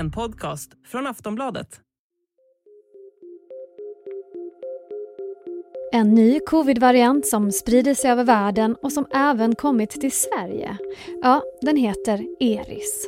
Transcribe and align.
En 0.00 0.10
podcast 0.10 0.70
från 0.86 1.06
Aftonbladet. 1.06 1.80
En 5.92 6.14
ny 6.14 6.40
covid-variant 6.40 7.26
som 7.26 7.52
sprider 7.52 7.94
sig 7.94 8.10
över 8.10 8.24
världen 8.24 8.76
och 8.82 8.92
som 8.92 9.06
även 9.12 9.54
kommit 9.54 9.90
till 9.90 10.12
Sverige. 10.12 10.76
Ja, 11.22 11.42
den 11.62 11.76
heter 11.76 12.26
Eris. 12.40 13.06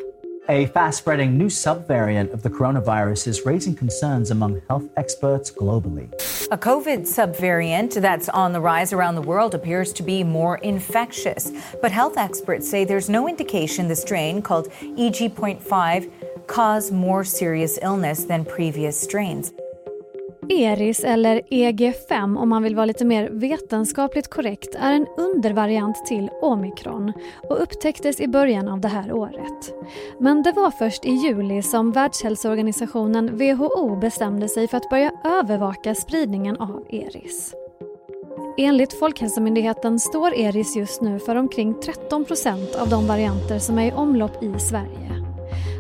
A 0.49 0.67
fast 0.75 0.99
spreading 0.99 1.39
new 1.39 1.49
subvariant 1.49 2.35
of 2.35 2.43
the 2.43 2.51
coronavirus 2.51 3.29
is 3.29 3.47
raising 3.47 3.77
concerns 3.77 4.31
among 4.31 4.61
health 4.69 4.85
experts 4.97 5.55
globally. 5.55 6.09
A 6.51 6.57
COVID 6.57 7.07
subvariant 7.07 8.03
that's 8.03 8.29
on 8.29 8.53
the 8.53 8.61
rise 8.61 8.93
around 8.93 9.15
the 9.15 9.23
world 9.23 9.55
appears 9.55 9.93
to 9.93 10.03
be 10.03 10.25
more 10.25 10.59
infectious. 10.63 11.53
But 11.81 11.93
health 11.93 12.19
experts 12.19 12.69
say 12.69 12.85
there's 12.85 13.09
no 13.09 13.29
indication 13.29 13.89
the 13.89 13.95
strain, 13.97 14.43
called 14.43 14.67
EG.5, 14.99 16.11
cause 16.47 16.95
more 16.95 17.25
serious 17.25 17.79
illness 17.83 18.27
than 18.27 18.45
previous 18.45 19.01
strains. 19.01 19.53
Eris, 20.49 21.05
eller 21.05 21.41
EG5 21.51 22.39
om 22.39 22.49
man 22.49 22.63
vill 22.63 22.77
vara 22.77 22.87
lite 22.87 23.05
mer 23.05 23.29
vetenskapligt 23.31 24.31
korrekt, 24.31 24.75
är 24.75 24.93
en 24.93 25.07
undervariant 25.17 26.07
till 26.07 26.31
omikron 26.43 27.13
och 27.49 27.63
upptäcktes 27.63 28.21
i 28.21 28.29
början 28.29 28.69
av 28.69 28.81
det 28.81 28.89
här 28.89 29.13
året. 29.13 29.75
Men 30.19 30.43
det 30.43 30.53
var 30.53 30.71
först 30.71 31.05
i 31.05 31.11
juli 31.11 31.63
som 31.63 31.93
Världshälsoorganisationen 31.93 33.37
WHO 33.37 33.97
bestämde 33.97 34.49
sig 34.49 34.69
för 34.69 34.77
att 34.77 34.91
börja 34.91 35.13
övervaka 35.25 35.95
spridningen 35.95 36.57
av 36.57 36.87
Eris. 36.91 37.55
Enligt 38.59 38.99
Folkhälsomyndigheten 38.99 40.01
står 40.01 40.35
Eris 40.35 40.77
just 40.77 41.01
nu 41.01 41.19
för 41.19 41.37
omkring 41.37 41.75
13% 42.11 42.77
av 42.77 42.89
de 42.89 43.07
varianter 43.07 43.59
som 43.59 43.79
är 43.79 43.87
i 43.87 43.93
omlopp 43.93 44.43
i 44.43 44.59
Sverige. 44.59 45.12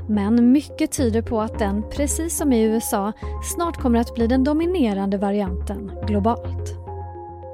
Men 0.08 0.52
mycket 0.52 0.92
tyder 0.92 1.22
på 1.22 1.40
att 1.40 1.58
den, 1.58 1.82
precis 1.90 2.36
som 2.36 2.52
i 2.52 2.62
USA, 2.62 3.12
snart 3.54 3.76
kommer 3.76 4.00
att 4.00 4.14
bli 4.14 4.26
den 4.26 4.44
dominerande 4.44 5.18
varianten 5.18 5.92
globalt. 6.06 6.82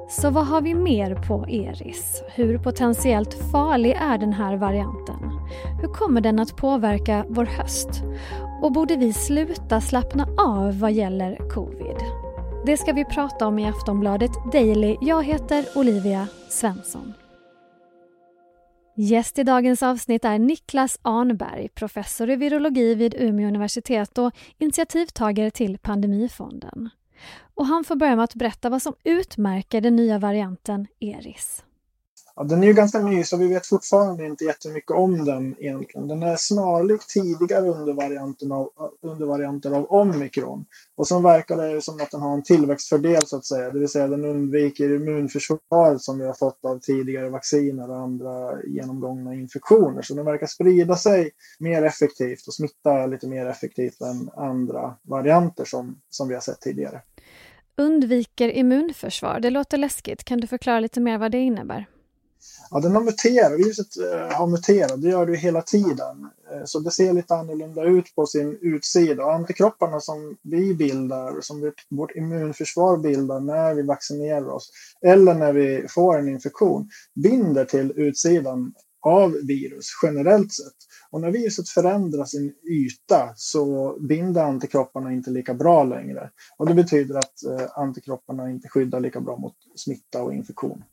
Så 0.09 0.29
vad 0.29 0.47
har 0.47 0.61
vi 0.61 0.75
mer 0.75 1.15
på 1.15 1.45
Eris? 1.49 2.23
Hur 2.35 2.57
potentiellt 2.57 3.33
farlig 3.51 3.91
är 3.91 4.17
den 4.17 4.33
här 4.33 4.57
varianten? 4.57 5.15
Hur 5.81 5.87
kommer 5.87 6.21
den 6.21 6.39
att 6.39 6.55
påverka 6.55 7.25
vår 7.29 7.45
höst? 7.45 7.89
Och 8.61 8.71
borde 8.71 8.95
vi 8.95 9.13
sluta 9.13 9.81
slappna 9.81 10.27
av 10.37 10.79
vad 10.79 10.91
gäller 10.91 11.49
covid? 11.49 11.97
Det 12.65 12.77
ska 12.77 12.93
vi 12.93 13.05
prata 13.05 13.47
om 13.47 13.59
i 13.59 13.69
Aftonbladet 13.69 14.31
Daily. 14.51 14.97
Jag 15.01 15.23
heter 15.23 15.65
Olivia 15.75 16.27
Svensson. 16.49 17.13
Gäst 19.01 19.39
i 19.39 19.43
dagens 19.43 19.83
avsnitt 19.83 20.25
är 20.25 20.39
Niklas 20.39 20.99
Arnberg, 21.01 21.69
professor 21.69 22.29
i 22.29 22.35
virologi 22.35 22.95
vid 22.95 23.13
Umeå 23.13 23.47
universitet 23.47 24.17
och 24.17 24.31
initiativtagare 24.57 25.51
till 25.51 25.77
Pandemifonden. 25.77 26.89
Och 27.55 27.65
han 27.65 27.83
får 27.83 27.95
börja 27.95 28.15
med 28.15 28.23
att 28.23 28.35
berätta 28.35 28.69
vad 28.69 28.81
som 28.81 28.93
utmärker 29.03 29.81
den 29.81 29.95
nya 29.95 30.19
varianten 30.19 30.87
ERIS. 30.99 31.63
Ja, 32.39 32.45
den 32.45 32.63
är 32.63 32.67
ju 32.67 32.73
ganska 32.73 32.99
ny 32.99 33.23
så 33.23 33.37
vi 33.37 33.47
vet 33.47 33.67
fortfarande 33.67 34.25
inte 34.25 34.45
jättemycket 34.45 34.91
om 34.91 35.25
den 35.25 35.55
egentligen. 35.59 36.07
Den 36.07 36.23
är 36.23 36.35
snarlik 36.35 37.07
tidigare 37.07 37.69
undervarianter 37.69 38.53
av, 38.53 38.69
undervarianter 39.01 39.71
av 39.71 39.91
omikron. 39.91 40.65
Och 40.95 41.07
sen 41.07 41.23
verkar 41.23 41.57
det 41.57 41.81
som 41.81 42.01
att 42.01 42.11
den 42.11 42.21
har 42.21 42.33
en 42.33 42.43
tillväxtfördel 42.43 43.25
så 43.25 43.37
att 43.37 43.45
säga. 43.45 43.69
Det 43.69 43.79
vill 43.79 43.89
säga 43.89 44.07
den 44.07 44.25
undviker 44.25 44.95
immunförsvaret 44.95 46.01
som 46.01 46.19
vi 46.19 46.25
har 46.25 46.33
fått 46.33 46.65
av 46.65 46.79
tidigare 46.79 47.29
vacciner 47.29 47.89
och 47.89 47.97
andra 47.97 48.63
genomgångna 48.63 49.33
infektioner. 49.33 50.01
Så 50.01 50.13
den 50.13 50.25
verkar 50.25 50.47
sprida 50.47 50.95
sig 50.95 51.31
mer 51.59 51.83
effektivt 51.83 52.47
och 52.47 52.53
smitta 52.53 53.05
lite 53.05 53.27
mer 53.27 53.45
effektivt 53.45 54.01
än 54.01 54.29
andra 54.37 54.95
varianter 55.01 55.65
som, 55.65 56.01
som 56.09 56.27
vi 56.27 56.33
har 56.33 56.41
sett 56.41 56.61
tidigare. 56.61 57.01
Undviker 57.77 58.49
immunförsvar, 58.49 59.39
det 59.39 59.49
låter 59.49 59.77
läskigt. 59.77 60.23
Kan 60.23 60.39
du 60.39 60.47
förklara 60.47 60.79
lite 60.79 60.99
mer 60.99 61.17
vad 61.17 61.31
det 61.31 61.39
innebär? 61.39 61.85
Ja, 62.71 62.79
den 62.79 62.95
har 62.95 63.01
muterat. 63.01 63.59
Viruset 63.59 63.97
eh, 63.97 64.37
har 64.37 64.47
muterat. 64.47 65.01
Det 65.01 65.09
gör 65.09 65.25
det 65.25 65.37
hela 65.37 65.61
tiden. 65.61 66.29
Eh, 66.51 66.63
så 66.65 66.79
det 66.79 66.91
ser 66.91 67.13
lite 67.13 67.35
annorlunda 67.35 67.83
ut 67.83 68.15
på 68.15 68.25
sin 68.25 68.57
utsida. 68.61 69.25
Och 69.25 69.33
antikropparna 69.33 69.99
som 69.99 70.37
vi 70.43 70.73
bildar, 70.73 71.41
som 71.41 71.71
vårt 71.89 72.15
immunförsvar 72.15 72.97
bildar 72.97 73.39
när 73.39 73.73
vi 73.73 73.81
vaccinerar 73.81 74.49
oss 74.49 74.71
eller 75.05 75.33
när 75.33 75.53
vi 75.53 75.85
får 75.89 76.19
en 76.19 76.29
infektion, 76.29 76.89
binder 77.15 77.65
till 77.65 77.93
utsidan 77.95 78.73
av 79.01 79.31
virus 79.31 79.85
generellt 80.03 80.53
sett. 80.53 80.75
Och 81.11 81.21
när 81.21 81.31
viruset 81.31 81.69
förändrar 81.69 82.25
sin 82.25 82.53
yta 82.71 83.33
så 83.35 83.97
binder 83.99 84.43
antikropparna 84.43 85.13
inte 85.13 85.29
lika 85.29 85.53
bra 85.53 85.83
längre. 85.83 86.29
Och 86.57 86.65
det 86.65 86.73
betyder 86.73 87.15
att 87.15 87.43
eh, 87.43 87.67
antikropparna 87.75 88.49
inte 88.49 88.69
skyddar 88.69 88.99
lika 88.99 89.21
bra 89.21 89.37
mot 89.37 89.55
smitta 89.75 90.23
och 90.23 90.33
infektion. 90.33 90.83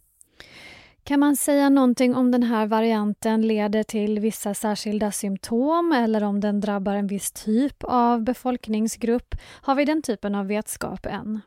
Kan 1.07 1.21
man 1.21 1.37
säga 1.37 1.69
någonting 1.69 2.15
om 2.15 2.31
den 2.31 2.43
här 2.43 2.67
varianten 2.67 3.43
leder 3.43 3.83
till 3.83 4.19
vissa 4.19 4.55
särskilda 4.55 5.13
symptom 5.13 5.93
eller 5.93 6.25
om 6.25 6.41
den 6.41 6.61
drabbar 6.61 6.95
en 6.95 7.07
viss 7.07 7.33
typ 7.33 7.77
av 7.81 8.23
befolkningsgrupp? 8.23 9.35
Har 9.63 9.75
vi 9.75 9.85
den 9.85 10.03
typen 10.03 10.35
av 10.35 10.47
vetskap 10.47 11.07
än? 11.07 11.41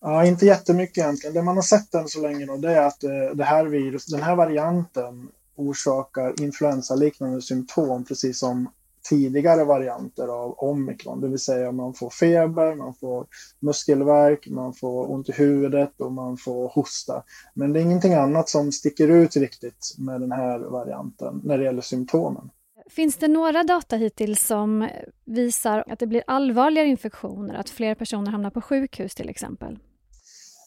Ja, 0.00 0.24
inte 0.24 0.46
jättemycket 0.46 0.98
egentligen. 0.98 1.34
Det 1.34 1.42
man 1.42 1.56
har 1.56 1.62
sett 1.62 1.94
än 1.94 2.08
så 2.08 2.20
länge 2.20 2.46
då, 2.46 2.56
det 2.56 2.72
är 2.72 2.86
att 2.86 3.04
eh, 3.04 3.10
det 3.34 3.44
här 3.44 3.64
virus, 3.64 4.06
den 4.06 4.22
här 4.22 4.36
varianten 4.36 5.28
orsakar 5.56 6.42
influensaliknande 6.42 7.42
symptom 7.42 8.04
precis 8.04 8.38
som 8.38 8.70
tidigare 9.02 9.64
varianter 9.64 10.28
av 10.28 10.54
omikron, 10.58 11.20
det 11.20 11.28
vill 11.28 11.38
säga 11.38 11.72
man 11.72 11.94
får 11.94 12.10
feber, 12.10 12.74
man 12.74 12.94
får 12.94 13.26
muskelvärk, 13.60 14.48
man 14.48 14.74
får 14.74 15.10
ont 15.10 15.28
i 15.28 15.32
huvudet 15.32 16.00
och 16.00 16.12
man 16.12 16.36
får 16.36 16.68
hosta. 16.68 17.22
Men 17.54 17.72
det 17.72 17.80
är 17.80 17.82
ingenting 17.82 18.14
annat 18.14 18.48
som 18.48 18.72
sticker 18.72 19.08
ut 19.08 19.36
riktigt 19.36 19.94
med 19.98 20.20
den 20.20 20.32
här 20.32 20.58
varianten 20.58 21.40
när 21.44 21.58
det 21.58 21.64
gäller 21.64 21.82
symptomen. 21.82 22.50
Finns 22.90 23.16
det 23.16 23.28
några 23.28 23.64
data 23.64 23.96
hittills 23.96 24.46
som 24.46 24.88
visar 25.24 25.84
att 25.86 25.98
det 25.98 26.06
blir 26.06 26.22
allvarligare 26.26 26.88
infektioner, 26.88 27.54
att 27.54 27.70
fler 27.70 27.94
personer 27.94 28.30
hamnar 28.30 28.50
på 28.50 28.60
sjukhus 28.60 29.14
till 29.14 29.28
exempel? 29.28 29.78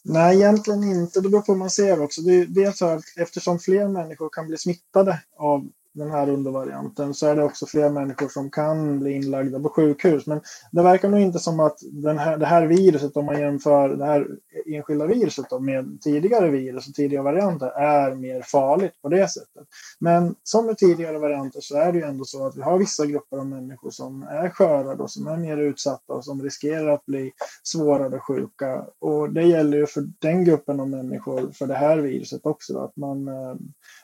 Nej, 0.04 0.36
egentligen 0.36 0.82
inte. 0.82 1.20
Det 1.20 1.28
beror 1.28 1.42
på 1.42 1.52
hur 1.52 1.58
man 1.58 1.70
ser 1.70 2.02
också. 2.02 2.20
Det 2.20 2.32
är 2.32 2.46
dels 2.46 2.78
så 2.78 2.86
att 2.86 3.04
eftersom 3.16 3.58
fler 3.58 3.88
människor 3.88 4.28
kan 4.32 4.46
bli 4.46 4.56
smittade 4.56 5.20
av 5.38 5.68
den 5.94 6.10
här 6.10 6.28
undervarianten 6.28 7.14
så 7.14 7.26
är 7.26 7.36
det 7.36 7.44
också 7.44 7.66
fler 7.66 7.90
människor 7.90 8.28
som 8.28 8.50
kan 8.50 9.00
bli 9.00 9.12
inlagda 9.12 9.60
på 9.60 9.68
sjukhus. 9.68 10.26
Men 10.26 10.40
det 10.72 10.82
verkar 10.82 11.08
nog 11.08 11.20
inte 11.20 11.38
som 11.38 11.60
att 11.60 11.78
den 11.82 12.18
här, 12.18 12.36
det 12.36 12.46
här 12.46 12.66
viruset, 12.66 13.16
om 13.16 13.26
man 13.26 13.40
jämför 13.40 13.88
det 13.88 14.04
här 14.04 14.26
enskilda 14.66 15.06
viruset 15.06 15.50
då, 15.50 15.58
med 15.58 15.98
tidigare 16.00 16.50
virus 16.50 16.88
och 16.88 16.94
tidigare 16.94 17.24
varianter, 17.24 17.66
är 17.66 18.14
mer 18.14 18.42
farligt 18.42 19.02
på 19.02 19.08
det 19.08 19.28
sättet. 19.28 19.66
Men 19.98 20.34
som 20.42 20.66
med 20.66 20.78
tidigare 20.78 21.18
varianter 21.18 21.60
så 21.60 21.76
är 21.76 21.92
det 21.92 21.98
ju 21.98 22.04
ändå 22.04 22.24
så 22.24 22.46
att 22.46 22.56
vi 22.56 22.62
har 22.62 22.78
vissa 22.78 23.06
grupper 23.06 23.36
av 23.36 23.46
människor 23.46 23.90
som 23.90 24.22
är 24.22 24.48
sköra 24.48 25.02
och 25.02 25.10
som 25.10 25.26
är 25.26 25.36
mer 25.36 25.56
utsatta 25.56 26.12
och 26.12 26.24
som 26.24 26.42
riskerar 26.42 26.88
att 26.88 27.06
bli 27.06 27.32
svårare 27.62 28.18
sjuka. 28.18 28.86
Och 28.98 29.32
det 29.32 29.42
gäller 29.42 29.78
ju 29.78 29.86
för 29.86 30.04
den 30.18 30.44
gruppen 30.44 30.80
av 30.80 30.88
människor, 30.88 31.50
för 31.52 31.66
det 31.66 31.74
här 31.74 31.98
viruset 31.98 32.46
också, 32.46 32.72
då, 32.72 32.80
att 32.80 32.96
man, 32.96 33.28
eh, 33.28 33.54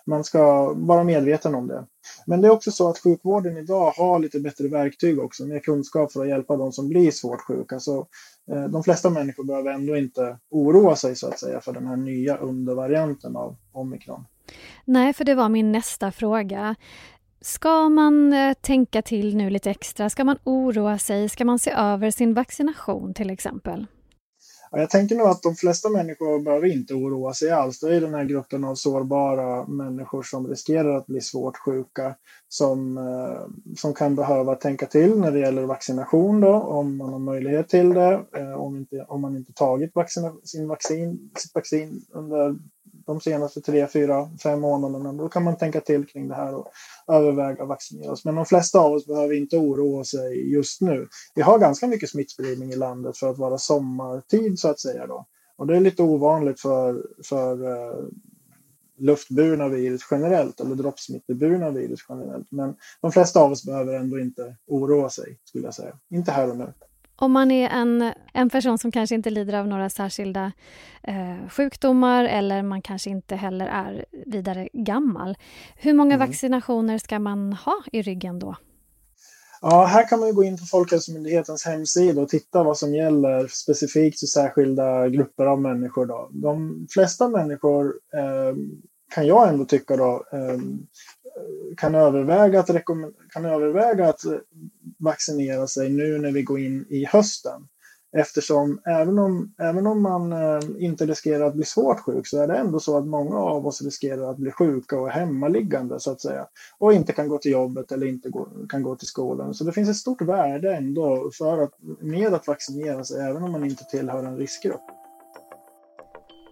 man 0.06 0.24
ska 0.24 0.72
vara 0.72 1.04
medveten 1.04 1.54
om 1.54 1.66
det. 1.66 1.86
Men 2.26 2.40
det 2.40 2.48
är 2.48 2.52
också 2.52 2.70
så 2.70 2.88
att 2.88 2.98
sjukvården 2.98 3.56
idag 3.56 3.90
har 3.90 4.18
lite 4.18 4.40
bättre 4.40 4.68
verktyg 4.68 5.18
också, 5.18 5.46
mer 5.46 5.58
kunskap 5.58 6.12
för 6.12 6.22
att 6.22 6.28
hjälpa 6.28 6.56
de 6.56 6.72
som 6.72 6.88
blir 6.88 7.10
svårt 7.10 7.40
sjuka. 7.40 7.80
Så 7.80 8.06
Eh, 8.50 8.64
de 8.64 8.82
flesta 8.82 9.10
människor 9.10 9.44
behöver 9.44 9.70
ändå 9.70 9.96
inte 9.96 10.38
oroa 10.50 10.96
sig 10.96 11.16
så 11.16 11.28
att 11.28 11.38
säga 11.38 11.60
för 11.60 11.72
den 11.72 11.86
här 11.86 11.96
nya 11.96 12.36
undervarianten 12.36 13.36
av 13.36 13.56
omikron. 13.72 14.24
Nej, 14.84 15.12
för 15.12 15.24
det 15.24 15.34
var 15.34 15.48
min 15.48 15.72
nästa 15.72 16.12
fråga. 16.12 16.74
Ska 17.40 17.88
man 17.88 18.32
eh, 18.32 18.52
tänka 18.60 19.02
till 19.02 19.36
nu 19.36 19.50
lite 19.50 19.70
extra? 19.70 20.10
Ska 20.10 20.24
man 20.24 20.38
oroa 20.44 20.98
sig? 20.98 21.28
Ska 21.28 21.44
man 21.44 21.58
se 21.58 21.70
över 21.70 22.10
sin 22.10 22.34
vaccination 22.34 23.14
till 23.14 23.30
exempel? 23.30 23.86
Jag 24.70 24.90
tänker 24.90 25.16
nog 25.16 25.26
att 25.26 25.42
de 25.42 25.54
flesta 25.54 25.88
människor 25.88 26.40
behöver 26.42 26.66
inte 26.66 26.94
oroa 26.94 27.34
sig 27.34 27.50
alls. 27.50 27.80
Det 27.80 27.96
är 27.96 28.00
den 28.00 28.14
här 28.14 28.24
gruppen 28.24 28.64
av 28.64 28.74
sårbara 28.74 29.66
människor 29.66 30.22
som 30.22 30.48
riskerar 30.48 30.96
att 30.96 31.06
bli 31.06 31.20
svårt 31.20 31.56
sjuka 31.56 32.14
som, 32.48 32.98
eh, 32.98 33.74
som 33.76 33.94
kan 33.94 34.14
behöva 34.14 34.54
tänka 34.54 34.86
till 34.86 35.18
när 35.18 35.32
det 35.32 35.38
gäller 35.38 35.62
vaccination 35.62 36.40
då, 36.40 36.52
om 36.52 36.96
man 36.96 37.12
har 37.12 37.18
möjlighet 37.18 37.68
till 37.68 37.94
det. 37.94 38.24
Eh, 38.36 38.52
om, 38.52 38.76
inte, 38.76 39.04
om 39.08 39.20
man 39.20 39.36
inte 39.36 39.52
tagit 39.52 39.94
vaccina, 39.94 40.32
sin 40.44 40.68
vaccin, 40.68 41.30
sitt 41.36 41.54
vaccin 41.54 42.00
under 42.12 42.56
de 43.06 43.20
senaste 43.20 43.60
tre, 43.60 43.86
fyra, 43.86 44.30
fem 44.42 44.60
månaderna. 44.60 45.12
Då 45.12 45.28
kan 45.28 45.44
man 45.44 45.56
tänka 45.56 45.80
till 45.80 46.06
kring 46.06 46.28
det 46.28 46.34
här 46.34 46.54
och 46.54 46.72
överväga 47.08 47.62
att 47.62 47.68
vaccinera 47.68 48.12
oss. 48.12 48.24
Men 48.24 48.34
de 48.34 48.46
flesta 48.46 48.78
av 48.78 48.92
oss 48.92 49.06
behöver 49.06 49.34
inte 49.34 49.56
oroa 49.56 50.04
sig 50.04 50.52
just 50.52 50.80
nu. 50.80 51.08
Vi 51.34 51.42
har 51.42 51.58
ganska 51.58 51.86
mycket 51.86 52.10
smittspridning 52.10 52.70
i 52.70 52.76
landet 52.76 53.16
för 53.16 53.30
att 53.30 53.38
vara 53.38 53.58
sommartid 53.58 54.58
så 54.58 54.68
att 54.68 54.80
säga. 54.80 55.06
Då. 55.06 55.26
Och 55.56 55.66
det 55.66 55.76
är 55.76 55.80
lite 55.80 56.02
ovanligt 56.02 56.60
för, 56.60 57.06
för, 57.24 57.64
uh, 57.64 58.08
luftburna 59.00 59.68
virus 59.68 60.00
generellt 60.10 60.60
eller 60.60 60.74
droppsmitteburna 60.74 61.70
virus 61.70 62.00
generellt. 62.08 62.46
Men 62.50 62.74
de 63.00 63.12
flesta 63.12 63.40
av 63.40 63.52
oss 63.52 63.64
behöver 63.64 63.94
ändå 63.94 64.18
inte 64.18 64.56
oroa 64.66 65.10
sig, 65.10 65.38
skulle 65.44 65.64
jag 65.64 65.74
säga. 65.74 65.98
Inte 66.10 66.32
här 66.32 66.50
och 66.50 66.56
nu. 66.56 66.72
Om 67.20 67.32
man 67.32 67.50
är 67.50 67.68
en, 67.68 68.12
en 68.32 68.50
person 68.50 68.78
som 68.78 68.92
kanske 68.92 69.14
inte 69.14 69.30
lider 69.30 69.54
av 69.54 69.68
några 69.68 69.90
särskilda 69.90 70.52
eh, 71.02 71.48
sjukdomar 71.48 72.24
eller 72.24 72.62
man 72.62 72.82
kanske 72.82 73.10
inte 73.10 73.36
heller 73.36 73.66
är 73.66 74.04
vidare 74.26 74.68
gammal. 74.72 75.36
Hur 75.76 75.94
många 75.94 76.14
mm. 76.14 76.28
vaccinationer 76.28 76.98
ska 76.98 77.18
man 77.18 77.52
ha 77.52 77.82
i 77.92 78.02
ryggen 78.02 78.38
då? 78.38 78.56
Ja, 79.62 79.84
här 79.84 80.08
kan 80.08 80.20
man 80.20 80.34
gå 80.34 80.44
in 80.44 80.58
på 80.58 80.64
Folkhälsomyndighetens 80.64 81.66
hemsida 81.66 82.22
och 82.22 82.28
titta 82.28 82.62
vad 82.62 82.78
som 82.78 82.94
gäller 82.94 83.46
specifikt 83.48 84.20
för 84.20 84.26
särskilda 84.26 85.08
grupper 85.08 85.46
av 85.46 85.60
människor. 85.60 86.06
Då. 86.06 86.28
De 86.32 86.86
flesta 86.90 87.28
människor 87.28 87.94
eh, 88.14 88.56
kan 89.14 89.26
jag 89.26 89.48
ändå 89.48 89.64
tycka 89.64 89.96
då, 89.96 90.24
eh, 90.32 90.58
kan, 91.76 91.94
överväga 91.94 92.60
att 92.60 92.84
kan 93.32 93.44
överväga 93.44 94.08
att 94.08 94.20
vaccinera 95.00 95.66
sig 95.66 95.88
nu 95.88 96.18
när 96.18 96.32
vi 96.32 96.42
går 96.42 96.60
in 96.60 96.86
i 96.88 97.04
hösten. 97.04 97.62
Eftersom 98.16 98.80
även 98.86 99.18
om, 99.18 99.54
även 99.58 99.86
om 99.86 100.02
man 100.02 100.32
eh, 100.32 100.60
inte 100.78 101.06
riskerar 101.06 101.46
att 101.46 101.54
bli 101.54 101.64
svårt 101.64 102.00
sjuk 102.00 102.26
så 102.26 102.42
är 102.42 102.46
det 102.46 102.56
ändå 102.56 102.80
så 102.80 102.98
att 102.98 103.06
många 103.06 103.36
av 103.36 103.66
oss 103.66 103.82
riskerar 103.82 104.30
att 104.30 104.36
bli 104.36 104.50
sjuka 104.50 105.00
och 105.00 105.10
hemmaliggande 105.10 106.00
så 106.00 106.12
att 106.12 106.20
säga. 106.20 106.46
Och 106.78 106.92
inte 106.92 107.12
kan 107.12 107.28
gå 107.28 107.38
till 107.38 107.52
jobbet 107.52 107.92
eller 107.92 108.06
inte 108.06 108.28
gå, 108.28 108.48
kan 108.68 108.82
gå 108.82 108.96
till 108.96 109.08
skolan. 109.08 109.54
Så 109.54 109.64
det 109.64 109.72
finns 109.72 109.88
ett 109.88 109.96
stort 109.96 110.22
värde 110.22 110.76
ändå 110.76 111.30
för 111.38 111.62
att, 111.62 111.74
med 112.00 112.34
att 112.34 112.46
vaccinera 112.46 113.04
sig 113.04 113.20
även 113.20 113.42
om 113.42 113.52
man 113.52 113.64
inte 113.64 113.84
tillhör 113.84 114.24
en 114.24 114.36
riskgrupp. 114.36 114.84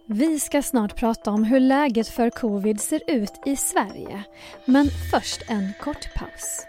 Vi 0.07 0.39
ska 0.39 0.61
snart 0.61 0.95
prata 0.95 1.31
om 1.31 1.43
hur 1.43 1.59
läget 1.59 2.07
för 2.07 2.29
covid 2.29 2.81
ser 2.81 3.01
ut 3.07 3.33
i 3.45 3.55
Sverige. 3.55 4.23
Men 4.65 4.85
först 5.11 5.41
en 5.49 5.73
kort 5.81 6.13
paus. 6.15 6.68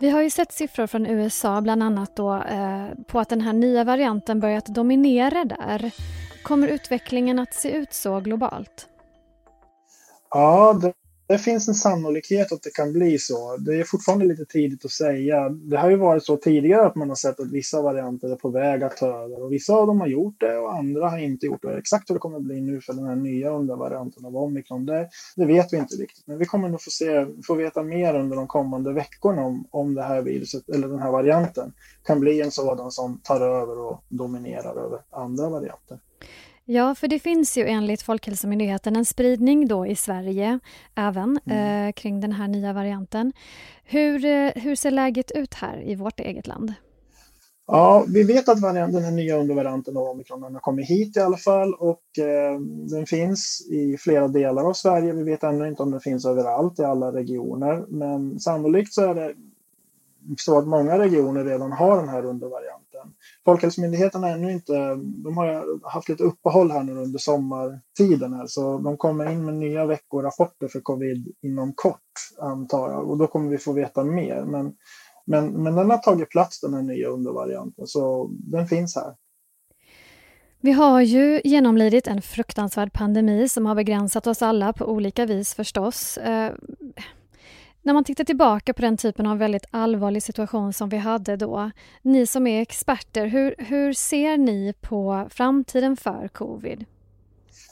Vi 0.00 0.10
har 0.10 0.22
ju 0.22 0.30
sett 0.30 0.52
siffror 0.52 0.86
från 0.86 1.06
USA, 1.06 1.60
bland 1.60 1.82
annat 1.82 2.16
då, 2.16 2.34
eh, 2.34 2.86
på 3.06 3.20
att 3.20 3.28
den 3.28 3.40
här 3.40 3.52
nya 3.52 3.84
varianten 3.84 4.40
börjat 4.40 4.66
dominera 4.66 5.44
där. 5.44 5.94
Kommer 6.42 6.68
utvecklingen 6.68 7.38
att 7.38 7.54
se 7.54 7.70
ut 7.70 7.92
så 7.92 8.20
globalt? 8.20 8.88
Ja, 10.30 10.72
det, 10.72 10.92
det 11.28 11.38
finns 11.38 11.68
en 11.68 11.74
sannolikhet 11.74 12.52
att 12.52 12.62
det 12.62 12.74
kan 12.74 12.92
bli 12.92 13.18
så. 13.18 13.56
Det 13.56 13.80
är 13.80 13.84
fortfarande 13.84 14.24
lite 14.24 14.44
tidigt 14.44 14.84
att 14.84 14.90
säga. 14.90 15.48
Det 15.48 15.76
har 15.76 15.90
ju 15.90 15.96
varit 15.96 16.24
så 16.24 16.36
tidigare 16.36 16.86
att 16.86 16.94
man 16.94 17.08
har 17.08 17.16
sett 17.16 17.40
att 17.40 17.52
vissa 17.52 17.82
varianter 17.82 18.28
är 18.28 18.36
på 18.36 18.48
väg 18.48 18.82
att 18.82 18.96
ta 18.96 19.06
över 19.06 19.42
och 19.42 19.52
vissa 19.52 19.74
av 19.74 19.86
dem 19.86 20.00
har 20.00 20.06
gjort 20.06 20.40
det 20.40 20.58
och 20.58 20.74
andra 20.74 21.08
har 21.08 21.18
inte 21.18 21.46
gjort 21.46 21.62
det. 21.62 21.78
Exakt 21.78 22.10
hur 22.10 22.14
det 22.14 22.18
kommer 22.18 22.36
att 22.36 22.42
bli 22.42 22.60
nu 22.60 22.80
för 22.80 22.92
den 22.92 23.04
här 23.04 23.16
nya 23.16 23.50
undervarianten 23.50 24.24
av 24.24 24.36
omikron, 24.36 24.86
det, 24.86 25.08
det 25.36 25.44
vet 25.46 25.72
vi 25.72 25.76
inte 25.76 25.94
riktigt. 25.94 26.26
Men 26.26 26.38
vi 26.38 26.44
kommer 26.44 26.68
nog 26.68 26.82
få, 26.82 26.90
se, 26.90 27.26
få 27.46 27.54
veta 27.54 27.82
mer 27.82 28.14
under 28.14 28.36
de 28.36 28.46
kommande 28.46 28.92
veckorna 28.92 29.42
om, 29.42 29.66
om 29.70 29.94
det 29.94 30.02
här 30.02 30.22
viruset 30.22 30.68
eller 30.68 30.88
den 30.88 30.98
här 30.98 31.10
varianten 31.10 31.72
kan 32.06 32.20
bli 32.20 32.40
en 32.40 32.50
sådan 32.50 32.90
som 32.90 33.20
tar 33.22 33.40
över 33.40 33.78
och 33.78 34.04
dominerar 34.08 34.84
över 34.84 35.00
andra 35.10 35.48
varianter. 35.48 35.98
Ja, 36.70 36.94
för 36.94 37.08
det 37.08 37.18
finns 37.18 37.58
ju 37.58 37.66
enligt 37.66 38.02
Folkhälsomyndigheten 38.02 38.96
en 38.96 39.04
spridning 39.04 39.68
då 39.68 39.86
i 39.86 39.96
Sverige 39.96 40.58
även 40.94 41.38
mm. 41.46 41.88
eh, 41.88 41.92
kring 41.92 42.20
den 42.20 42.32
här 42.32 42.48
nya 42.48 42.72
varianten. 42.72 43.32
Hur, 43.84 44.24
eh, 44.24 44.50
hur 44.54 44.74
ser 44.74 44.90
läget 44.90 45.30
ut 45.30 45.54
här 45.54 45.82
i 45.88 45.94
vårt 45.94 46.20
eget 46.20 46.46
land? 46.46 46.74
Ja, 47.66 48.04
vi 48.08 48.22
vet 48.22 48.48
att 48.48 48.60
varianten, 48.60 49.02
den 49.02 49.16
nya 49.16 49.36
undervarianten 49.36 49.96
av 49.96 50.02
omikron 50.02 50.42
har 50.42 50.60
kommit 50.60 50.88
hit 50.88 51.16
i 51.16 51.20
alla 51.20 51.36
fall 51.36 51.74
och 51.74 52.18
eh, 52.18 52.60
den 52.90 53.06
finns 53.06 53.66
i 53.70 53.96
flera 53.98 54.28
delar 54.28 54.64
av 54.64 54.72
Sverige. 54.72 55.12
Vi 55.12 55.22
vet 55.22 55.42
ännu 55.42 55.68
inte 55.68 55.82
om 55.82 55.90
den 55.90 56.00
finns 56.00 56.26
överallt 56.26 56.78
i 56.78 56.82
alla 56.82 57.12
regioner, 57.12 57.84
men 57.88 58.40
sannolikt 58.40 58.92
så 58.92 59.02
är 59.02 59.14
det 59.14 59.34
så 60.38 60.58
att 60.58 60.66
många 60.66 60.98
regioner 60.98 61.44
redan 61.44 61.72
har 61.72 61.96
den 61.96 62.08
här 62.08 62.24
undervarianten. 62.24 62.87
Folkhälsomyndigheten 63.44 64.22
har 64.22 64.30
ännu 64.30 64.52
inte, 64.52 64.72
de 64.96 65.36
har 65.36 65.66
haft 65.90 66.08
lite 66.08 66.22
uppehåll 66.22 66.70
här 66.70 66.82
nu 66.82 66.92
under 66.92 67.18
sommartiden 67.18 68.32
här, 68.32 68.46
så 68.46 68.78
de 68.78 68.96
kommer 68.96 69.30
in 69.30 69.44
med 69.44 69.54
nya 69.54 69.86
veckorapporter 69.86 70.68
för 70.68 70.80
covid 70.80 71.32
inom 71.42 71.72
kort 71.76 72.00
antar 72.40 72.90
jag 72.90 73.10
och 73.10 73.18
då 73.18 73.26
kommer 73.26 73.50
vi 73.50 73.58
få 73.58 73.72
veta 73.72 74.04
mer. 74.04 74.44
Men, 74.44 74.72
men, 75.26 75.62
men 75.62 75.74
den 75.74 75.90
har 75.90 75.98
tagit 75.98 76.30
plats 76.30 76.60
den 76.60 76.74
här 76.74 76.82
nya 76.82 77.08
undervarianten 77.08 77.86
så 77.86 78.30
den 78.32 78.66
finns 78.66 78.96
här. 78.96 79.14
Vi 80.60 80.72
har 80.72 81.00
ju 81.00 81.40
genomlidit 81.44 82.06
en 82.06 82.22
fruktansvärd 82.22 82.92
pandemi 82.92 83.48
som 83.48 83.66
har 83.66 83.74
begränsat 83.74 84.26
oss 84.26 84.42
alla 84.42 84.72
på 84.72 84.86
olika 84.86 85.26
vis 85.26 85.54
förstås. 85.54 86.18
Eh, 86.18 86.52
när 87.88 87.94
man 87.94 88.04
tittar 88.04 88.24
tillbaka 88.24 88.74
på 88.74 88.82
den 88.82 88.96
typen 88.96 89.26
av 89.26 89.38
väldigt 89.38 89.64
allvarlig 89.70 90.22
situation 90.22 90.72
som 90.72 90.88
vi 90.88 90.96
hade 90.96 91.36
då, 91.36 91.70
ni 92.02 92.26
som 92.26 92.46
är 92.46 92.62
experter, 92.62 93.26
hur, 93.26 93.54
hur 93.58 93.92
ser 93.92 94.36
ni 94.36 94.74
på 94.80 95.28
framtiden 95.30 95.96
för 95.96 96.28
covid? 96.28 96.84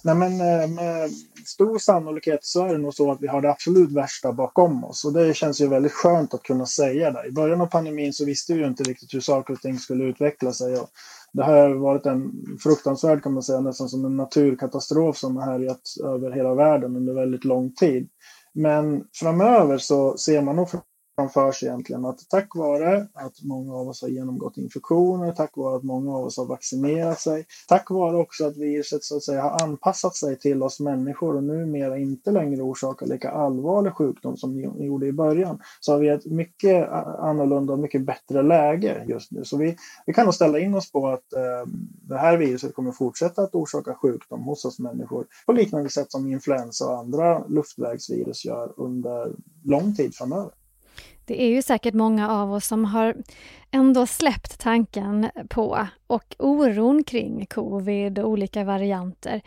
Nej, 0.05 0.15
men 0.15 0.33
eh, 0.33 0.69
med 0.69 1.11
stor 1.47 1.79
sannolikhet 1.79 2.45
så 2.45 2.67
är 2.67 2.73
det 2.73 2.79
nog 2.79 2.95
så 2.95 3.11
att 3.13 3.21
vi 3.21 3.27
har 3.27 3.43
det 3.43 3.51
absolut 3.51 3.93
värsta 3.93 4.33
bakom 4.33 4.85
oss 4.85 5.05
och 5.05 5.13
det 5.13 5.37
känns 5.37 5.61
ju 5.61 5.69
väldigt 5.69 5.93
skönt 5.93 6.35
att 6.35 6.43
kunna 6.43 6.67
säga 6.67 7.11
det. 7.11 7.29
I 7.29 7.33
början 7.33 7.61
av 7.61 7.67
pandemin 7.67 8.13
så 8.13 8.25
visste 8.25 8.55
vi 8.55 8.61
ju 8.61 8.67
inte 8.67 8.83
riktigt 8.83 9.15
hur 9.15 9.21
saker 9.21 9.55
och 9.55 9.61
ting 9.61 9.79
skulle 9.79 10.05
utveckla 10.05 10.53
sig. 10.53 10.77
Och 10.77 10.89
det 11.33 11.45
har 11.45 11.69
varit 11.69 12.07
en 12.07 12.33
fruktansvärd, 12.63 13.23
kan 13.23 13.33
man 13.33 13.43
säga, 13.43 13.61
nästan 13.61 13.89
som 13.89 14.05
en 14.05 14.17
naturkatastrof 14.17 15.17
som 15.17 15.37
har 15.37 15.45
härjat 15.45 15.83
över 16.05 16.31
hela 16.31 16.55
världen 16.55 16.97
under 16.97 17.15
väldigt 17.15 17.45
lång 17.45 17.75
tid. 17.75 18.09
Men 18.57 19.05
framöver 19.13 19.79
så 19.79 20.17
ser 20.17 20.43
man 20.43 20.57
nog 20.57 20.71
framför 21.17 21.53
sig 21.53 21.69
egentligen 21.69 22.05
att 22.05 22.29
tack 22.29 22.55
vare 22.55 23.07
att 23.13 23.43
många 23.43 23.75
av 23.75 23.89
oss 23.89 24.03
har 24.03 24.09
genomgått 24.09 24.57
infektioner, 24.57 25.33
tack 25.33 25.57
vare 25.57 25.77
att 25.77 25.83
många 25.83 26.17
av 26.17 26.25
oss 26.25 26.37
har 26.37 26.47
vaccinerat 26.47 27.21
sig, 27.21 27.47
tack 27.69 27.91
vare 27.91 28.17
också 28.17 28.47
att 28.47 28.57
viruset 28.57 29.05
så 29.05 29.17
att 29.17 29.23
säga 29.23 29.43
har 29.43 29.63
anpassat 29.63 30.17
sig 30.17 30.39
till 30.39 30.63
oss 30.63 30.81
människor 30.81 31.37
och 31.37 31.45
numera 31.45 31.99
inte 31.99 32.31
längre 32.31 32.63
orsakar 32.63 33.07
lika 33.07 33.31
allvarlig 33.31 33.93
sjukdom 33.93 34.37
som 34.37 34.57
ni 34.57 34.87
gjorde 34.87 35.07
i 35.07 35.13
början, 35.13 35.59
så 35.81 35.93
har 35.93 35.99
vi 35.99 36.09
ett 36.09 36.27
mycket 36.27 36.89
annorlunda 37.19 37.73
och 37.73 37.79
mycket 37.79 38.07
bättre 38.07 38.43
läge 38.43 39.05
just 39.09 39.33
nu. 39.33 39.45
Så 39.45 39.57
vi, 39.57 39.77
vi 40.07 40.13
kan 40.13 40.25
nog 40.25 40.35
ställa 40.35 40.59
in 40.59 40.75
oss 40.75 40.93
på 40.93 41.09
att 41.09 41.33
eh, 41.33 41.71
det 42.09 42.19
här 42.19 42.37
viruset 42.37 42.75
kommer 42.75 42.93
fortsätta 42.93 43.43
att 43.43 43.55
orsaka 43.55 43.95
sjukdom 43.95 44.43
hos 44.43 44.65
oss 44.65 44.79
människor 44.79 45.27
på 45.47 45.53
liknande 45.53 45.91
sätt 45.91 46.13
som 46.13 46.33
influensa 46.33 46.87
och 46.89 46.99
andra 46.99 47.47
luftvägsvirus 47.47 48.45
gör 48.45 48.73
under 48.77 49.33
lång 49.65 49.95
tid 49.95 50.15
framöver. 50.15 50.51
Det 51.27 51.43
är 51.43 51.49
ju 51.49 51.63
säkert 51.63 51.95
många 51.95 52.31
av 52.31 52.53
oss 52.53 52.67
som 52.67 52.85
har 52.85 53.17
ändå 53.71 54.07
släppt 54.07 54.59
tanken 54.59 55.31
på 55.51 55.89
och 56.07 56.37
oron 56.39 57.05
kring 57.05 57.47
covid 57.47 58.19
och 58.19 58.31
olika 58.31 58.65
varianter. 58.65 59.43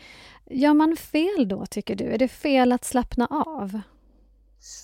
Gör 0.50 0.74
man 0.74 0.96
fel 0.96 1.48
då, 1.48 1.66
tycker 1.66 1.96
du? 1.96 2.06
Är 2.06 2.18
det 2.18 2.28
fel 2.28 2.72
att 2.72 2.86
slappna 2.86 3.28
av? 3.28 3.82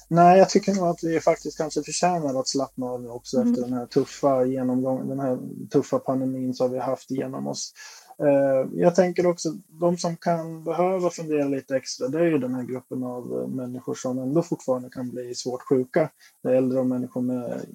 Nej, 0.08 0.40
jag 0.40 0.50
tycker 0.50 0.74
nog 0.74 0.88
att 0.88 1.04
vi 1.04 1.20
faktiskt 1.20 1.58
kanske 1.58 1.84
förtjänar 1.84 2.40
att 2.40 2.48
slappna 2.48 2.86
av 2.86 3.08
också 3.12 3.38
mm. 3.38 3.52
efter 3.52 3.64
den 3.64 3.74
här 3.74 3.86
tuffa 3.86 4.46
genomgången, 4.46 5.08
den 5.08 5.20
här 5.20 5.40
tuffa 5.72 6.00
pandemin 6.00 6.54
som 6.54 6.72
vi 6.72 6.80
haft 6.80 7.12
igenom 7.12 7.48
oss. 7.48 7.74
Eh, 8.20 8.70
jag 8.74 8.96
tänker 8.96 9.26
också, 9.26 9.50
de 9.68 9.98
som 9.98 10.16
kan 10.16 10.64
behöva 10.64 11.10
fundera 11.10 11.48
lite 11.48 11.76
extra, 11.76 12.08
det 12.08 12.20
är 12.20 12.26
ju 12.26 12.38
den 12.38 12.56
här 12.56 12.64
gruppen 12.64 13.04
av 13.04 13.42
eh, 13.42 13.48
människor 13.48 13.96
som 13.96 14.20
ändå 14.20 14.42
fortfarande 14.42 14.90
kan 14.90 15.10
bli 15.10 15.36
svårt 15.36 15.62
sjuka. 15.62 16.10
Det 16.44 16.50
är 16.50 16.54
äldre 16.54 16.80
och 16.80 16.86
människor 16.86 17.22
med 17.22 17.66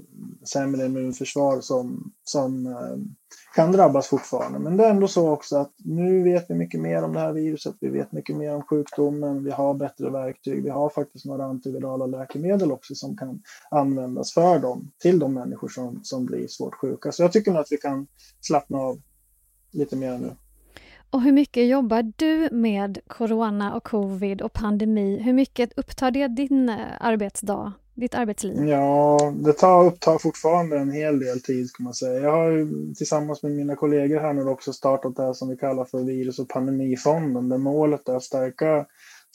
sämre 0.44 0.86
immunförsvar 0.86 1.60
som, 1.60 2.12
som 2.24 2.66
eh, 2.66 2.96
kan 3.54 3.72
drabbas 3.72 4.06
fortfarande. 4.06 4.58
Men 4.58 4.76
det 4.76 4.84
är 4.84 4.90
ändå 4.90 5.08
så 5.08 5.30
också 5.30 5.56
att 5.56 5.72
nu 5.76 6.22
vet 6.22 6.50
vi 6.50 6.54
mycket 6.54 6.80
mer 6.80 7.02
om 7.02 7.12
det 7.12 7.20
här 7.20 7.32
viruset. 7.32 7.74
Vi 7.80 7.88
vet 7.88 8.12
mycket 8.12 8.36
mer 8.36 8.54
om 8.54 8.62
sjukdomen. 8.62 9.44
Vi 9.44 9.50
har 9.50 9.74
bättre 9.74 10.10
verktyg. 10.10 10.62
Vi 10.62 10.70
har 10.70 10.88
faktiskt 10.88 11.24
några 11.24 11.44
antivirala 11.44 12.06
läkemedel 12.06 12.72
också 12.72 12.94
som 12.94 13.16
kan 13.16 13.42
användas 13.70 14.34
för 14.34 14.58
dem 14.58 14.90
till 14.98 15.18
de 15.18 15.34
människor 15.34 15.68
som, 15.68 16.00
som 16.02 16.26
blir 16.26 16.46
svårt 16.48 16.74
sjuka. 16.74 17.12
Så 17.12 17.22
jag 17.22 17.32
tycker 17.32 17.50
nog 17.50 17.60
att 17.60 17.72
vi 17.72 17.76
kan 17.76 18.06
slappna 18.40 18.78
av 18.78 18.98
lite 19.70 19.96
mer 19.96 20.18
nu. 20.18 20.30
Och 21.12 21.22
hur 21.22 21.32
mycket 21.32 21.68
jobbar 21.68 22.12
du 22.16 22.48
med 22.52 22.98
corona 23.06 23.76
och 23.76 23.84
covid 23.84 24.42
och 24.42 24.52
pandemi? 24.52 25.22
Hur 25.22 25.32
mycket 25.32 25.78
upptar 25.78 26.10
det 26.10 26.28
din 26.28 26.68
eh, 26.68 26.76
arbetsdag, 27.00 27.72
ditt 27.94 28.14
arbetsliv? 28.14 28.68
Ja, 28.68 29.18
det 29.44 29.52
tar, 29.52 29.84
upptar 29.84 30.18
fortfarande 30.18 30.78
en 30.78 30.90
hel 30.90 31.18
del 31.18 31.40
tid 31.40 31.72
kan 31.72 31.84
man 31.84 31.94
säga. 31.94 32.20
Jag 32.20 32.32
har 32.32 32.50
ju 32.50 32.94
tillsammans 32.94 33.42
med 33.42 33.52
mina 33.52 33.76
kollegor 33.76 34.20
här 34.20 34.32
nu 34.32 34.42
också 34.42 34.72
startat 34.72 35.16
det 35.16 35.22
här 35.22 35.32
som 35.32 35.48
vi 35.48 35.56
kallar 35.56 35.84
för 35.84 36.04
virus 36.04 36.38
och 36.38 36.48
pandemifonden 36.48 37.48
där 37.48 37.58
målet 37.58 38.08
är 38.08 38.16
att 38.16 38.22
stärka 38.22 38.86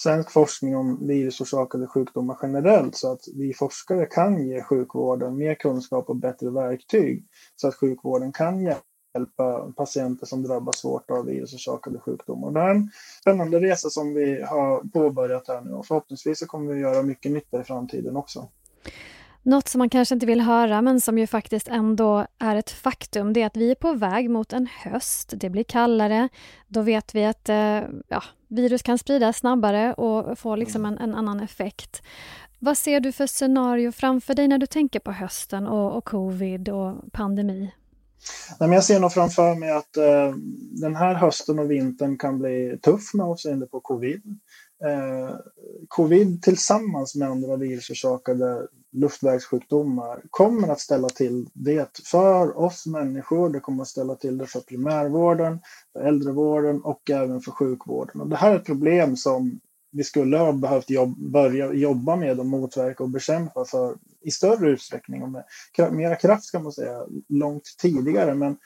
svensk 0.01 0.32
forskning 0.32 0.75
om 0.75 1.08
virusorsakade 1.08 1.88
sjukdomar 1.88 2.38
generellt 2.42 2.96
så 2.96 3.12
att 3.12 3.22
vi 3.36 3.54
forskare 3.54 4.06
kan 4.06 4.48
ge 4.48 4.62
sjukvården 4.62 5.38
mer 5.38 5.56
kunskap 5.56 6.10
och 6.10 6.15
bättre 6.15 6.50
verktyg 6.50 7.25
så 7.56 7.68
att 7.68 7.75
sjukvården 7.75 8.32
kan 8.32 8.62
hjälpa 8.62 8.94
patienter 9.75 10.25
som 10.25 10.43
drabbas 10.43 10.77
svårt 10.77 11.12
av 11.12 11.25
virusorsakade 11.25 12.00
sjukdomar. 12.00 12.51
Det 12.51 12.60
är 12.60 12.69
en 12.69 12.91
spännande 13.22 13.60
resa 13.60 13.89
som 13.89 14.13
vi 14.13 14.41
har 14.41 14.89
påbörjat 14.93 15.48
här 15.48 15.62
nu 15.62 15.72
och 15.72 15.86
förhoppningsvis 15.86 16.39
så 16.39 16.45
kommer 16.45 16.74
vi 16.74 16.79
göra 16.79 17.03
mycket 17.03 17.31
nytta 17.31 17.62
i 17.62 17.63
framtiden 17.63 18.17
också. 18.17 18.48
Något 19.48 19.67
som 19.67 19.79
man 19.79 19.89
kanske 19.89 20.15
inte 20.15 20.25
vill 20.25 20.41
höra 20.41 20.81
men 20.81 21.01
som 21.01 21.17
ju 21.17 21.27
faktiskt 21.27 21.67
ändå 21.67 22.27
är 22.39 22.55
ett 22.55 22.69
faktum 22.69 23.34
det 23.34 23.41
är 23.41 23.45
att 23.45 23.57
vi 23.57 23.72
är 23.72 23.75
på 23.75 23.93
väg 23.93 24.29
mot 24.29 24.53
en 24.53 24.67
höst. 24.84 25.34
Det 25.36 25.50
blir 25.50 25.63
kallare. 25.63 26.29
Då 26.67 26.81
vet 26.81 27.15
vi 27.15 27.25
att 27.25 27.50
eh, 27.50 27.81
ja, 28.07 28.24
virus 28.48 28.81
kan 28.81 28.98
spridas 28.98 29.38
snabbare 29.38 29.93
och 29.93 30.39
få 30.39 30.55
liksom 30.55 30.86
en, 30.86 30.98
en, 30.98 31.15
annan 31.15 31.39
effekt. 31.39 32.01
Vad 32.60 32.77
ser 32.77 33.00
du 33.00 33.12
för 33.12 33.27
scenario 33.27 33.91
framför 33.91 34.34
dig 34.34 34.48
när 34.48 34.57
du 34.57 34.65
tänker 34.65 35.00
på 35.00 35.12
hösten 35.12 35.67
och, 35.67 35.98
och 35.98 36.05
covid 36.05 36.69
och 36.69 37.12
pandemi? 37.12 37.72
Nej, 38.60 38.70
men 38.70 38.72
jag 38.72 38.84
ser 38.84 39.00
nog 39.00 39.12
framför 39.12 39.55
mig 39.55 39.72
att 39.72 39.98
eh, 39.98 40.36
den 40.82 40.96
här 40.96 41.13
hösten 41.13 41.60
och 41.60 41.72
vintern 41.72 42.17
kan 42.17 42.39
bli 42.39 42.79
tuff 42.82 43.13
med 43.13 43.25
avseende 43.25 43.67
på 43.67 43.79
covid. 43.79 44.22
Eh, 44.86 45.36
covid 45.88 46.41
tillsammans 46.44 47.15
med 47.15 47.29
andra 47.29 47.55
virusorsakade 47.55 48.67
luftvägssjukdomar 48.91 50.22
kommer 50.29 50.67
att 50.67 50.79
ställa 50.79 51.10
till 51.10 51.50
det 51.53 52.00
för 52.03 52.58
oss 52.58 52.86
människor. 52.86 53.50
Det 53.50 53.60
kommer 53.60 53.82
att 53.82 53.88
ställa 53.88 54.15
till 54.15 54.38
det 54.38 54.48
för 54.48 54.60
primärvården, 54.60 55.60
för 55.94 56.00
äldrevården 56.00 56.82
och 56.82 57.10
även 57.10 57.41
för 57.41 57.51
sjukvården. 57.51 58.22
Och 58.22 58.29
det 58.29 58.36
här 58.36 58.51
är 58.51 58.55
ett 58.55 58.65
problem 58.65 59.17
som 59.17 59.60
vi 59.95 60.03
skulle 60.03 60.37
ha 60.37 60.53
behövt 60.53 60.89
jobb, 60.89 61.31
börja 61.31 61.73
jobba 61.73 62.15
med 62.15 62.39
och 62.39 62.45
motverka 62.45 63.03
och 63.03 63.09
bekämpa 63.09 63.65
för 63.65 63.97
i 64.21 64.31
större 64.31 64.69
utsträckning 64.69 65.23
och 65.23 65.29
med 65.29 65.43
mera 65.91 66.15
kraft 66.15 66.51
kan 66.51 66.63
man 66.63 66.71
säga 66.71 67.05
långt 67.29 67.63
tidigare. 67.81 68.35
Men 68.35 68.57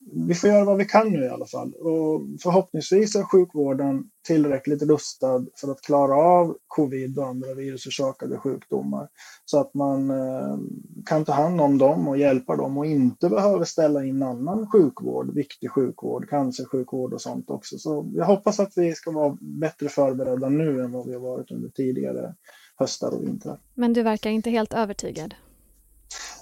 vi 0.00 0.34
får 0.34 0.50
göra 0.50 0.64
vad 0.64 0.76
vi 0.76 0.84
kan 0.84 1.12
nu 1.12 1.24
i 1.24 1.28
alla 1.28 1.46
fall. 1.46 1.72
Och 1.74 2.20
förhoppningsvis 2.42 3.14
är 3.14 3.22
sjukvården 3.22 4.04
tillräckligt 4.26 4.82
rustad 4.82 5.46
för 5.60 5.70
att 5.70 5.80
klara 5.80 6.16
av 6.16 6.56
covid 6.66 7.18
och 7.18 7.26
andra 7.26 7.54
virusorsakade 7.54 8.38
sjukdomar. 8.38 9.08
Så 9.44 9.60
att 9.60 9.74
man 9.74 10.10
eh, 10.10 10.58
kan 11.06 11.24
ta 11.24 11.32
hand 11.32 11.60
om 11.60 11.78
dem 11.78 12.08
och 12.08 12.18
hjälpa 12.18 12.56
dem 12.56 12.78
och 12.78 12.86
inte 12.86 13.28
behöver 13.28 13.64
ställa 13.64 14.04
in 14.04 14.22
annan 14.22 14.66
sjukvård, 14.70 15.34
viktig 15.34 15.70
sjukvård, 15.70 16.28
cancersjukvård 16.28 17.12
och 17.12 17.20
sånt 17.20 17.50
också. 17.50 17.78
Så 17.78 18.10
jag 18.14 18.24
hoppas 18.24 18.60
att 18.60 18.72
vi 18.76 18.94
ska 18.94 19.10
vara 19.10 19.38
bättre 19.40 19.88
förberedda 19.88 20.48
nu 20.48 20.82
än 20.82 20.92
vad 20.92 21.06
vi 21.06 21.12
har 21.12 21.20
varit 21.20 21.50
under 21.50 21.68
tidigare 21.68 22.34
höstar 22.76 23.14
och 23.14 23.22
vintrar. 23.22 23.60
Men 23.74 23.92
du 23.92 24.02
verkar 24.02 24.30
inte 24.30 24.50
helt 24.50 24.72
övertygad? 24.72 25.34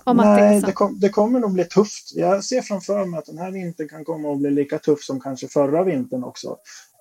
Om 0.06 0.16
Nej, 0.16 0.60
det, 0.60 0.72
kom, 0.72 0.98
det, 1.00 1.08
kommer 1.08 1.40
nog 1.40 1.52
bli 1.52 1.64
tufft. 1.64 2.12
Jag 2.14 2.44
ser 2.44 2.60
framför 2.60 3.04
mig 3.04 3.18
att 3.18 3.26
den 3.26 3.38
här 3.38 3.50
vintern 3.50 3.88
kan 3.88 4.04
komma 4.04 4.32
att 4.32 4.38
bli 4.38 4.50
lika 4.50 4.78
tuff 4.78 5.02
som 5.02 5.20
kanske 5.20 5.48
förra 5.48 5.84
vintern 5.84 6.24
också. 6.24 6.56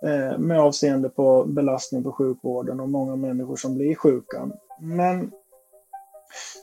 Eh, 0.06 0.40
med 0.40 0.60
avseende 0.60 1.10
på 1.10 1.46
belastning 1.46 2.04
på 2.04 2.12
sjukvården 2.12 2.80
och 2.80 2.90
många 2.90 3.16
människor 3.16 3.56
som 3.56 3.76
blir 3.76 3.96
sjuka. 3.96 4.50
Men 4.82 5.32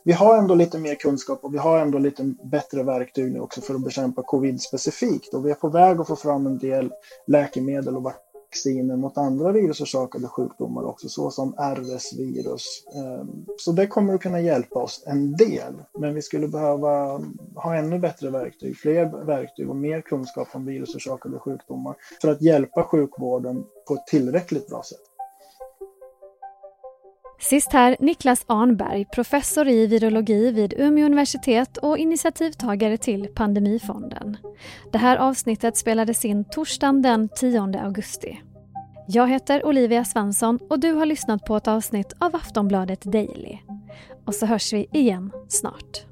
vi 0.05 0.13
har 0.13 0.39
ändå 0.39 0.55
lite 0.55 0.79
mer 0.79 0.95
kunskap 0.95 1.45
och 1.45 1.55
vi 1.55 1.59
har 1.59 1.79
ändå 1.79 1.99
lite 1.99 2.35
bättre 2.45 2.83
verktyg 2.83 3.33
nu 3.33 3.41
också 3.41 3.61
för 3.61 3.75
att 3.75 3.85
bekämpa 3.85 4.23
covid 4.23 4.61
specifikt. 4.61 5.35
Och 5.35 5.47
vi 5.47 5.51
är 5.51 5.55
på 5.55 5.69
väg 5.69 6.01
att 6.01 6.07
få 6.07 6.17
fram 6.17 6.47
en 6.47 6.59
del 6.59 6.93
läkemedel 7.27 7.97
och 7.97 8.03
vacciner 8.53 8.97
mot 8.97 9.19
andra 9.19 9.53
virusorsakade 9.53 10.29
sjukdomar 10.29 10.85
också, 10.85 11.09
såsom 11.09 11.55
RS-virus. 11.59 12.85
Ehm, 12.95 13.47
så 13.57 13.73
det 13.73 13.87
kommer 13.87 14.15
att 14.15 14.21
kunna 14.21 14.41
hjälpa 14.41 14.79
oss 14.79 15.05
en 15.07 15.37
del, 15.37 15.75
men 15.99 16.15
vi 16.15 16.23
skulle 16.23 16.49
behöva 16.49 17.21
ha 17.55 17.77
ännu 17.77 17.99
bättre 17.99 18.31
verktyg, 18.31 18.77
fler 18.77 19.25
verktyg 19.27 19.71
och 19.71 19.77
mer 19.77 20.01
kunskap 20.01 20.49
om 20.53 20.67
virusorsakade 20.67 21.39
sjukdomar 21.39 21.97
för 22.23 22.29
att 22.29 22.43
hjälpa 22.43 22.85
sjukvården 22.85 23.65
på 23.89 23.95
ett 23.95 24.07
tillräckligt 24.07 24.69
bra 24.69 24.83
sätt. 24.83 25.12
Sist 27.43 27.73
här 27.73 27.97
Niklas 28.01 28.45
Arnberg, 28.47 29.05
professor 29.05 29.69
i 29.69 29.87
virologi 29.87 30.51
vid 30.51 30.75
Umeå 30.77 31.07
universitet 31.07 31.77
och 31.77 31.99
initiativtagare 31.99 32.97
till 32.97 33.29
Pandemifonden. 33.35 34.37
Det 34.93 34.99
här 34.99 35.17
avsnittet 35.17 35.77
spelades 35.77 36.25
in 36.25 36.45
torsdagen 36.45 37.03
den 37.03 37.29
10 37.29 37.81
augusti. 37.85 38.41
Jag 39.09 39.29
heter 39.29 39.67
Olivia 39.67 40.05
Svensson 40.05 40.59
och 40.71 40.81
du 40.81 40.93
har 40.93 41.07
lyssnat 41.07 41.45
på 41.45 41.57
ett 41.57 41.69
avsnitt 41.69 42.13
av 42.19 42.37
Aftonbladet 42.37 43.03
Daily. 43.03 43.59
Och 44.25 44.35
så 44.35 44.47
hörs 44.47 44.73
vi 44.73 44.89
igen 44.93 45.31
snart. 45.49 46.12